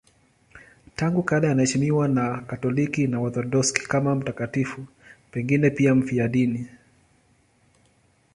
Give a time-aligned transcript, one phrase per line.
[0.95, 4.85] Tangu kale anaheshimiwa na Wakatoliki na Waorthodoksi kama mtakatifu,
[5.31, 6.67] pengine pia mfiadini.